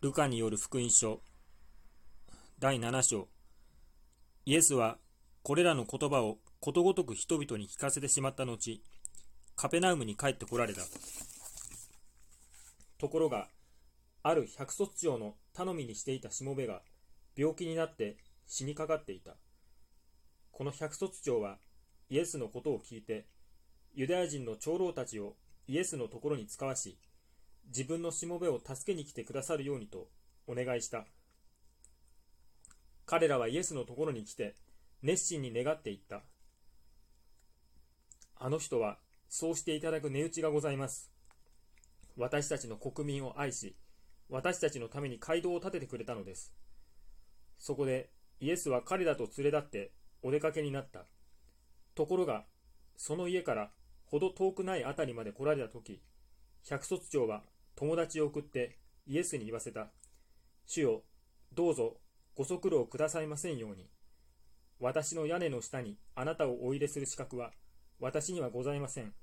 [0.00, 1.20] ルカによる福音書。
[2.60, 3.26] 第7章。
[4.44, 4.96] イエスは
[5.42, 8.80] これらの言葉をことごとく人々に聞かせてしまった後
[9.56, 10.82] カペナウムに帰ってこられた。
[12.98, 13.48] ところが
[14.22, 16.82] ある百卒長の頼みにしていたしもべが
[17.36, 19.32] 病気になって死にかかっていた。
[20.52, 21.58] この百卒長は
[22.08, 23.26] イエスのことを聞いて
[23.96, 25.34] ユダヤ人の長老たちを
[25.66, 26.98] イエスのところに使わし
[27.68, 30.08] 自分のしもべを助けに来てくださるようにと
[30.46, 31.06] お願いした。
[33.06, 34.54] 彼らはイエスのところに来て
[35.02, 36.22] 熱心に願っていった。
[38.36, 41.10] あの人はそうしていただく値打ちがございます。
[42.16, 43.76] 私たちの国民を愛し、
[44.28, 46.52] 私たちのために街道を建ててくれたのです。
[47.58, 49.90] そこでイエスは彼らと連れ立って
[50.22, 51.04] お出かけになった。
[51.94, 52.44] ところが、
[52.96, 53.70] その家から
[54.04, 56.00] ほど遠くない辺りまで来られたとき、
[56.68, 57.42] 百卒長は
[57.78, 59.86] 友達を送ってイエスに言わせた。
[60.66, 61.04] 主よ、
[61.54, 61.98] どうぞ
[62.34, 63.88] ご足労くださいませんように。
[64.80, 67.52] 私の屋根の下にあなたをお入れする資格は
[68.00, 69.14] 私にはございません。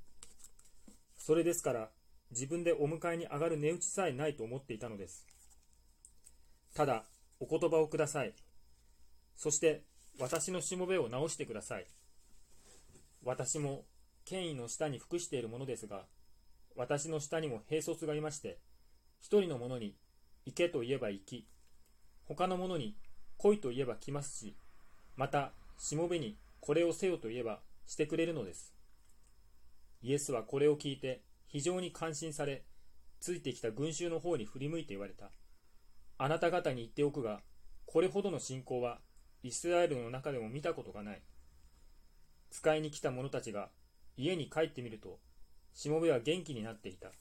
[1.17, 1.89] それですから
[2.31, 5.27] 自分でお迎えに上がる値打ちさえないと思っていたのです。
[6.73, 7.03] ただ、
[7.41, 8.33] お言葉をください。
[9.35, 9.83] そして
[10.17, 11.87] 私のしもべを直してください。
[13.21, 13.83] 私も
[14.23, 16.05] 権威の下に服しているものですが、
[16.75, 18.59] 私の下にも兵卒がいまして、
[19.19, 19.95] 一人の者に
[20.45, 21.47] 行けと言えば行き、
[22.25, 22.95] 他の者に
[23.37, 24.55] 来いと言えば来ますし、
[25.15, 28.73] また、しもべにこれをせよと言えばしてくれるのです。
[30.01, 32.63] イエスはこれを聞いて非常に感心され、
[33.19, 35.31] ついてきた群衆の方に振り向いて言われた。
[36.17, 37.41] あなた方に言っておくが、
[37.85, 38.99] これほどの信仰は
[39.43, 41.21] イスラエルの中でも見たことがない。
[42.51, 43.69] 使いに来た者たちが
[44.17, 45.19] 家に帰ってみると、
[45.75, 47.11] しもべは元気になっていた。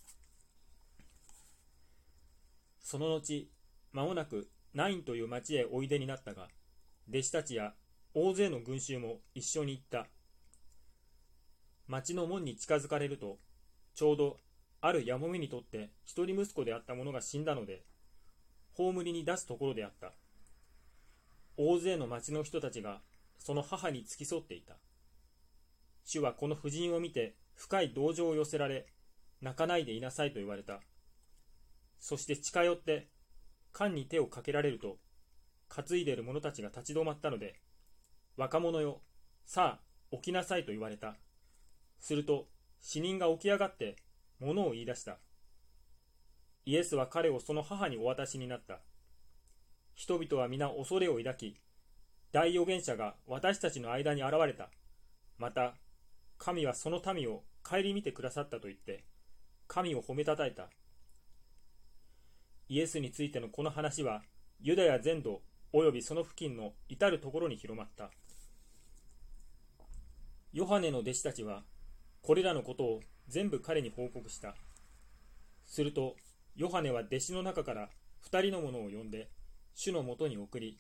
[2.81, 3.49] その後、
[3.93, 6.49] 間もなくナインという町へおいでになったが、
[7.11, 7.75] 弟子たちや
[8.15, 10.07] 大勢の群衆も一緒に行った。
[11.89, 13.39] 町の門に近づかれると、
[13.95, 14.39] ちょうど
[14.81, 17.83] あるやもめにとって一人息子であった者が死んだので、
[18.75, 20.13] 葬りに出すところであった。
[21.57, 23.01] 大勢の町の人たちが
[23.39, 24.77] その母に付き添っていた。
[26.05, 28.87] 主はこの婦人を見て深い同情を寄せられ、
[29.41, 30.81] 泣かないでいなさいと言われた。
[31.99, 33.09] そして近寄って、
[33.73, 34.99] 缶に手をかけられると、
[35.69, 37.61] 担いでいる者たちが立ち止まったので、
[38.37, 39.01] 若者よ、
[39.45, 41.17] さあ、起きなさいと言われた。
[42.01, 42.49] すると、
[42.81, 43.97] 死人が起き上がって、
[44.39, 45.19] 物を言い出した。
[46.67, 48.81] イエスは彼をその母にお渡しになった。
[49.95, 51.57] 人々は皆恐れを抱き、
[52.33, 54.71] 大預言者が私たちの間に現れた。
[55.39, 55.77] また、
[56.45, 59.03] 神はその民を顧みてくださったと言って、
[59.67, 60.69] 神を褒めたたえた。
[62.69, 64.21] イエスについてのこの話は、
[64.61, 65.41] ユダヤ全土
[65.73, 68.11] 及びその付近の至るところに広まった。
[70.53, 71.63] ヨハネの弟子たちは、
[72.21, 74.55] これらのことを全部彼に報告した。
[75.65, 76.15] すると、
[76.57, 77.89] ヨハネは弟子の中から
[78.21, 79.31] 二人の者を呼んで、
[79.75, 80.79] 主のもとに送り、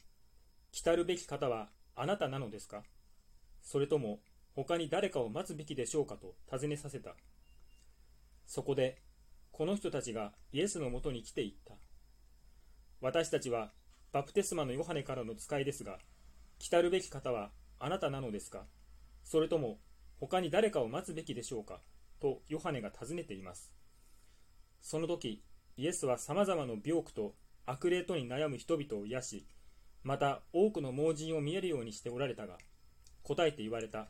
[0.72, 2.82] 来たるべき方はあなたなのですか？
[3.62, 4.20] それとも
[4.54, 7.14] 他に誰かを待つべきでしょうかと尋ねさせた。
[8.46, 9.02] そこで、
[9.50, 11.74] この人たちがイエスのもとに来ていった。
[13.00, 13.72] 私たちは
[14.12, 15.98] バプテスマのヨハネからの使いですが、
[16.58, 17.50] 来たるべき方は
[17.80, 18.64] あなたなのですか？
[19.24, 19.78] それとも
[20.20, 21.80] 他に誰かを待つべきでしょうか？
[22.20, 23.72] とヨハネが尋ねています。
[24.80, 25.42] その時、
[25.76, 27.34] イエスは様々な病苦と
[27.66, 29.46] 悪霊とに悩む人々を癒し、
[30.04, 32.58] また多くの盲人を見えるようにしておられたが、
[33.22, 34.08] 答えて言われた。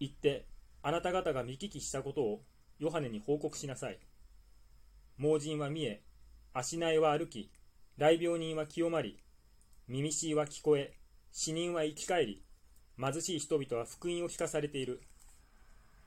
[0.00, 0.46] 行って、
[0.82, 2.42] あなた方が見聞きしたことを
[2.78, 3.98] ヨハネに報告しなさい。
[5.16, 6.02] 盲人は見え、
[6.52, 7.50] 足苗は歩き、
[7.96, 9.18] 大病人は清まり、
[9.88, 10.94] 耳しいは聞こえ、
[11.32, 12.42] 死人は生き返り、
[13.00, 15.02] 貧しい人々は福音を聞かされている。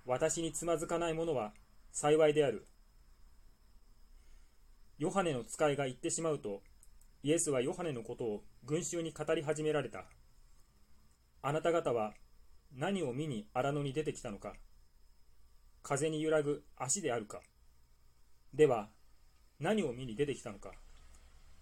[0.05, 1.53] 私につまずかない者は
[1.91, 2.65] 幸いである。
[4.97, 6.61] ヨハネの使いが言ってしまうと、
[7.23, 10.05] イエスはヨハネのことを群衆に語り始められた。
[11.41, 12.13] あなた方は
[12.75, 14.53] 何を見に荒野に出てきたのか。
[15.83, 17.41] 風に揺らぐ足であるか。
[18.53, 18.89] では
[19.59, 20.71] 何を見に出てきたのか。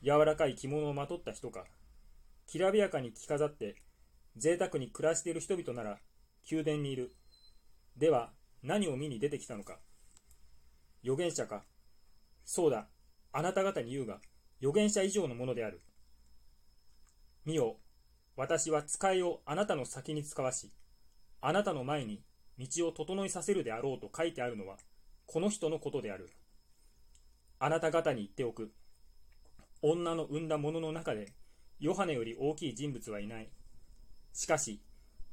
[0.04, 1.66] 柔らかい着物をまとった人か。
[2.48, 3.76] きらびやかに着飾って
[4.38, 6.00] 贅沢に暮らしている人々なら
[6.50, 7.16] 宮殿にいる。
[7.98, 8.32] では
[8.64, 9.80] 何を見に出てきたのか。
[11.04, 11.64] 預言者か。
[12.46, 12.88] そうだ。
[13.32, 14.20] あなた方に言うが
[14.60, 15.82] 預言者以上のものである。
[17.46, 17.78] 見よ
[18.36, 20.72] 私は使いをあなたの先に使わし
[21.42, 22.22] あなたの前に
[22.58, 24.78] 道を整いさせるであろうと書いてあるのは、
[25.26, 26.32] この人のことである。
[27.60, 28.74] あなた方に言っておく。
[29.82, 31.32] 女の産んだ者のの中で
[31.80, 33.50] ヨハネより大きい人物はいない。
[34.34, 34.82] しかし、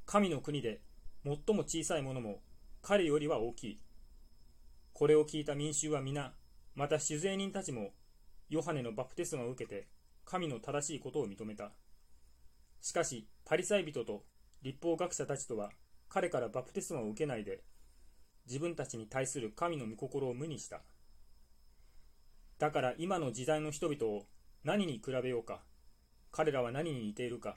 [0.04, 0.80] 神の国で
[1.24, 2.40] 最も小さいものも
[2.82, 3.80] 彼よりは大きい。
[4.92, 6.32] これを聞いた民衆は皆、
[6.76, 7.90] また酒税人たちも、
[8.48, 9.88] ヨハネのバプテスマを受けて、
[10.24, 11.72] 神の正しいことを認めた。
[12.80, 14.24] しかし、パリサイ人と
[14.62, 15.70] 立法学者たちとは、
[16.08, 17.62] 彼からバプテスマを受けないで、
[18.46, 20.82] 自分たちに対する神の御心を無にした。
[22.58, 24.26] だから今の時代の人々を
[24.64, 25.62] 何に比べようか。
[26.32, 27.56] 彼らは何に似ているか。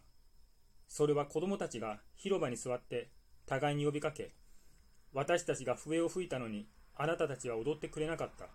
[0.88, 3.12] それは子供たちが広場に座って
[3.46, 4.34] 互いに呼びかけ、
[5.13, 8.50] 私たちが笛を吹いたのにあなたたちは踊ってくれなかった。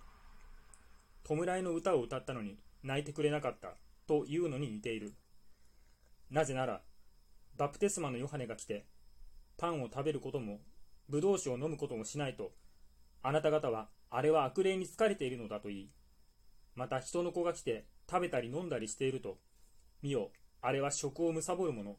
[1.24, 3.76] 弔いの歌を歌ったのに泣いてくれなかった
[4.06, 5.14] というのに似ている。
[6.30, 6.82] なぜなら、
[7.56, 8.86] バプテスマのヨハネが来て、
[9.56, 10.60] パンを食べることも、
[11.08, 12.52] ブドウ酒を飲むこともしないと、
[13.22, 15.90] あなた方はあれは悪霊に疲れているのだと言い、
[16.74, 19.38] また人の子が来て食べたり飲んだりしていると、
[20.02, 20.30] 見よ、
[20.60, 21.96] あれは食を貪る者、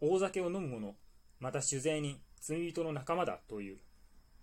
[0.00, 0.94] 大酒を飲む者、
[1.40, 3.78] また酒税人、罪人の仲間だという。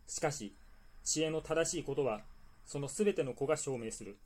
[0.07, 0.55] しかし、
[1.03, 2.21] 知恵の正しいことは、
[2.65, 4.17] そのすべての子が証明する。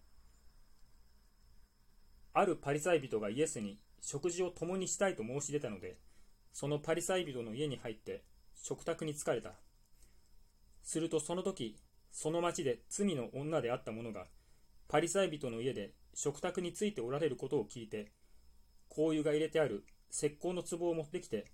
[2.33, 5.97] あるパリサイ人がイエスに食事を共にしたいと申し出たので、
[6.53, 8.23] そのパリサイ人の家に入って
[8.61, 9.53] 食卓に疲れた。
[10.83, 11.77] するとその時、
[12.11, 14.25] その町で罪の女であった者が、
[14.87, 18.11] パリサイ人の家で食卓についておられることを聞いて、
[18.89, 21.45] 香油が入れてある石膏の壺を持ってきて、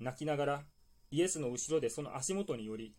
[0.00, 0.62] 泣きながら
[1.10, 2.94] イエスの後ろでその足元により、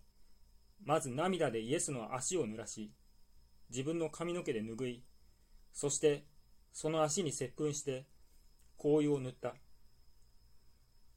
[0.83, 2.91] まず涙でイエスの足を濡らし、
[3.69, 5.03] 自分の髪の毛で拭い、
[5.73, 6.25] そして
[6.71, 8.05] その足に接吻して
[8.81, 9.55] 香油を塗った。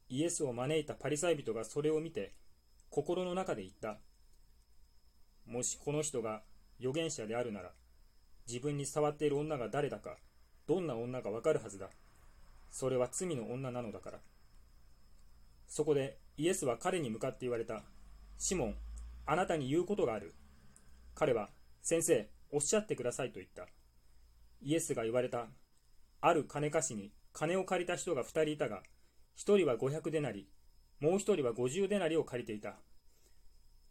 [0.09, 2.33] イエスを招いたパリサイ人がそれを見て、
[2.89, 3.99] 心の中で言った。
[5.45, 6.41] もしこの人が
[6.79, 7.71] 預言者であるなら、
[8.47, 10.17] 自分に触っている女が誰だか、
[10.67, 11.89] どんな女かわかるはずだ。
[12.71, 14.19] それは罪の女なのだから。
[15.67, 17.83] そこでイエスは彼に向かって言われた。
[18.39, 18.75] シモン、
[19.27, 20.33] あなたに言うことがある。
[21.13, 21.49] 彼は、
[21.83, 23.67] 先生、おっしゃってくださいと言った。
[24.61, 25.47] イエスが言われた。
[26.21, 28.81] ある金貸しに金を借りた人が2人いたが、
[29.39, 30.49] 1人は500デナリ、
[30.99, 32.75] もう1人は50デナリを借りていた。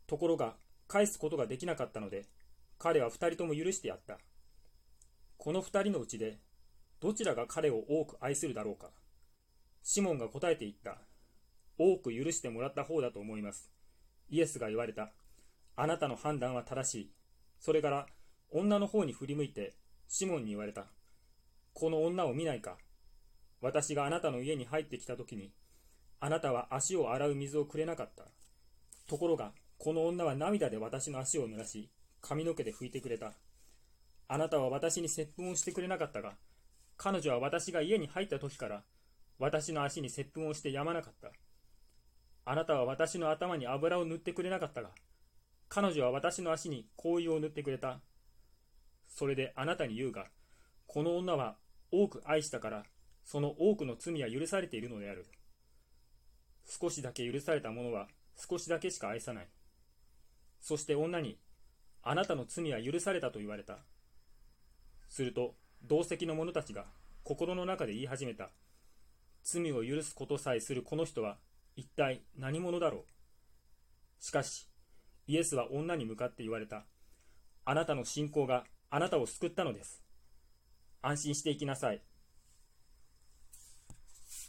[0.06, 0.56] ところが、
[0.88, 2.26] 返すことができなかったので、
[2.78, 4.18] 彼は2人とも許してやった。
[5.38, 6.38] この二人のうちで、
[7.00, 8.90] どちらが彼を多く愛するだろうか。
[9.82, 10.98] シモンが答えて言った。
[11.78, 13.70] 多く許してもらった方だと思います。
[14.28, 15.12] イエスが言われた。
[15.76, 17.12] あなたの判断は正しい。
[17.58, 18.06] それから、
[18.50, 19.76] 女の方に振り向いて、
[20.08, 20.84] シモンに言われた。
[21.72, 22.76] この女を見ないか。
[23.60, 25.52] 私があなたの家に入ってきた時に、
[26.20, 28.25] あなたは足を洗う水をくれなかった。
[29.08, 31.90] ところが、この女は涙で私の足を濡らし、
[32.20, 33.32] 髪の毛で拭いてくれた。
[34.28, 36.37] あなたは私に接吻をしてくれなかったが、
[36.96, 38.82] 彼女は私が家に入った時から、
[39.38, 41.31] 私の足に接吻をしてやまなかった。
[42.44, 44.90] あなたは私の頭に油を塗ってくれなかったが、
[45.69, 48.00] 彼女は私の足に香油を塗ってくれた。
[49.08, 50.26] それであなたに言うが、
[50.87, 51.56] この女は
[51.93, 52.84] 多く愛したから、
[53.30, 55.26] その多くの罪は許されているのである。
[56.64, 59.48] 少しだけ許された者は少しだけしか愛さない。
[60.62, 61.38] そして女に、
[62.02, 63.80] あなたの罪は許されたと言われた。
[65.10, 66.86] すると、同席の者たちが
[67.22, 68.48] 心の中で言い始めた。
[69.44, 71.36] 罪を許すことさえするこの人は
[71.76, 73.05] 一体何者だろ
[74.20, 74.69] うしかし、
[75.26, 76.86] イエスは女に向かって言われた。
[77.67, 80.03] あなたの信仰があなたを救ったのです。
[81.03, 82.00] 安心していきなさい。